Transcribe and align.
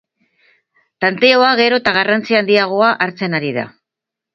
Tanteoa 1.05 1.51
gero 1.61 1.79
eta 1.85 1.95
garrantzi 2.01 2.41
handiagoa 2.41 2.93
hartzen 3.09 3.41
ari 3.43 3.59
da. 3.61 3.73